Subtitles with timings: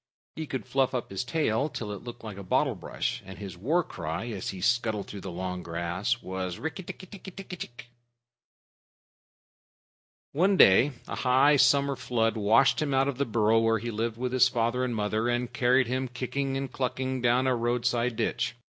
[0.35, 3.55] He could fluff up his tail till it looked like a bottle brush, and his
[3.55, 7.83] war cry as he scuttled through the long grass was: "Rikk tikk tikki tikki tchk!"
[10.31, 14.17] One day, a high summer flood washed him out of the burrow where he lived
[14.17, 18.55] with his father and mother, and carried him, kicking and clucking, down a roadside ditch.